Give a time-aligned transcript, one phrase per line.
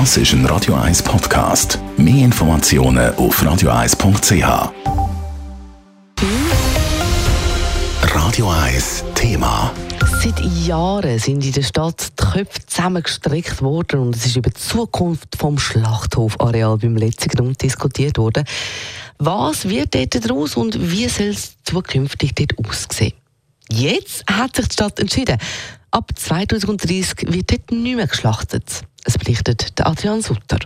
[0.00, 1.78] Das ist ein Radio 1 Podcast.
[1.96, 4.72] Mehr Informationen auf radio1.ch.
[8.02, 9.72] Radio 1 Thema.
[10.20, 14.60] Seit Jahren sind in der Stadt die Köpfe zusammengestrickt worden und es ist über die
[14.60, 18.42] Zukunft vom Schlachthofareal beim letzten Grund diskutiert worden.
[19.18, 23.12] Was wird dort daraus und wie soll es zukünftig dort aussehen?
[23.70, 25.38] Jetzt hat sich die Stadt entschieden.
[25.92, 28.82] Ab 2030 wird dort nicht mehr geschlachtet.
[29.04, 30.58] Es berichtet Adrian Sutter.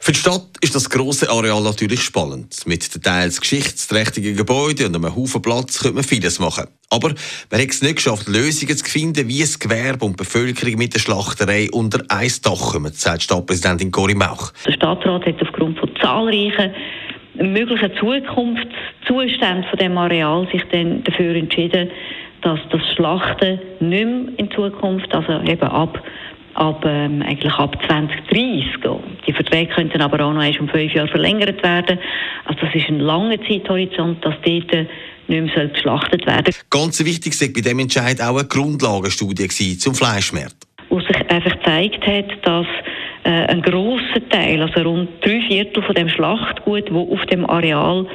[0.00, 2.66] Für die Stadt ist das große Areal natürlich spannend.
[2.66, 6.68] Mit den teils geschichtsträchtigen Gebäuden und einem Haufen Platz könnte man vieles machen.
[6.90, 7.14] Aber
[7.50, 10.94] man hat es nicht geschafft, Lösungen zu finden, wie das Gewerbe und die Bevölkerung mit
[10.94, 14.52] der Schlachterei unter ein Dach kommen, sagt Stadtpräsidentin Cori Mauch.
[14.66, 16.74] Der Stadtrat hat aufgrund von zahlreichen
[17.34, 21.90] möglichen Zukunftszuständen von dem Areal sich dann dafür entschieden,
[22.42, 26.02] dass das Schlachten nicht mehr in Zukunft, also eben ab
[26.58, 28.78] ab, ähm, eigentlich ab 2030.
[29.26, 31.98] Die Verträge könnten aber auch noch erst um fünf Jahre verlängert werden.
[32.44, 34.88] Also das ist ein langer Zeithorizont, dass dort
[35.28, 36.62] nicht mehr geschlachtet werden soll.
[36.70, 40.56] Ganz wichtig war bei diesem Entscheid auch eine Grundlagenstudie zum Fleischmarkt.
[40.88, 42.66] Wo sich einfach gezeigt hat, dass
[43.24, 48.06] äh, ein grosser Teil, also rund drei Viertel von dem Schlachtgut, wo auf dem Areal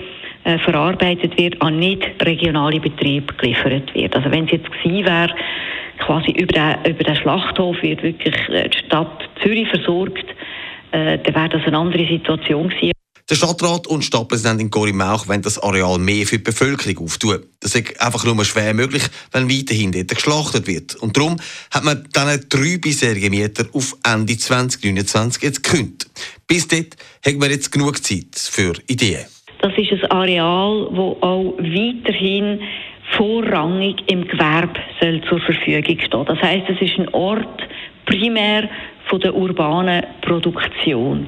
[0.44, 4.16] äh, verarbeitet wird, an nicht regionale Betriebe geliefert wird.
[4.16, 5.36] Also wenn es jetzt gewesen wäre,
[6.06, 10.26] quasi über den, über den Schlachthof wird wirklich äh, die Stadt Zürich versorgt,
[10.92, 12.94] äh, dann wäre das eine andere Situation gewesen.
[13.30, 17.40] Der Stadtrat und Stadtpräsidentin Cori Mauch wollen das Areal mehr für die Bevölkerung auftun.
[17.62, 20.96] Das ist einfach nur schwer möglich, wenn weiterhin dort geschlachtet wird.
[20.96, 21.38] Und darum
[21.72, 26.12] hat man diesen drei bisherigen Mieter auf Ende 2029 jetzt gekündigt.
[26.48, 29.26] Bis dort haben wir jetzt genug Zeit für Ideen.
[29.62, 32.60] Das ist ein Areal, das auch weiterhin
[33.18, 36.26] vorrangig im Gewerbe soll zur Verfügung stehen.
[36.26, 37.68] Das heißt, es ist ein Ort
[38.06, 38.70] primär
[39.06, 41.28] von der urbanen Produktion.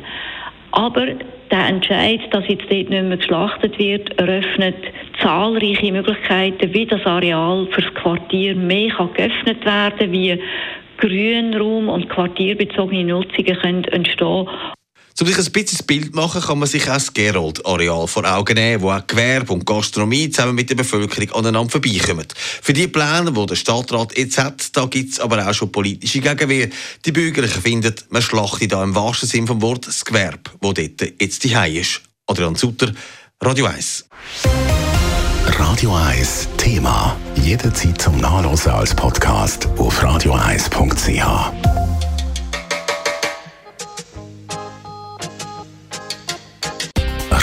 [0.71, 1.05] Aber
[1.51, 4.75] der Entscheid, dass jetzt dort nicht mehr geschlachtet wird, eröffnet
[5.21, 10.39] zahlreiche Möglichkeiten, wie das Areal für das Quartier mehr kann geöffnet werden wie
[10.97, 14.47] Grünraum und quartierbezogene Nutzungen können entstehen
[15.21, 18.55] um sich ein bisschen das Bild machen, kann man sich auch das Gerold-Areal vor Augen
[18.55, 22.27] nehmen, wo auch Gewerbe und Gastronomie zusammen mit der Bevölkerung aneinander vorbeikommen.
[22.35, 26.19] Für die Pläne, die der Stadtrat jetzt hat, da gibt es aber auch schon politische
[26.19, 26.69] Gegenwehr.
[27.05, 31.01] Die Bürgerlichen finden, man schlachtet da im wahrsten Sinn vom Wort das Gewerbe, wo dort
[31.21, 32.01] jetzt die ist.
[32.27, 32.91] Adrian Sutter,
[33.41, 34.05] Radio 1.
[35.45, 37.15] Radio 1 Thema.
[37.35, 41.74] Jederzeit zum Nachlesen als Podcast auf radio1.ch.